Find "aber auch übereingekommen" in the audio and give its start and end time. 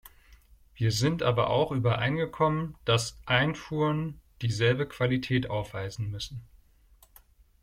1.21-2.75